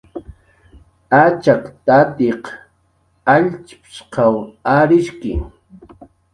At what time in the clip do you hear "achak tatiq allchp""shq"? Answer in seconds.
1.21-4.15